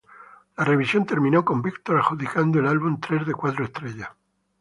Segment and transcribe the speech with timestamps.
[0.57, 4.09] La revisión terminó con Víctor adjudicando el álbum tres de cuatro estrellas.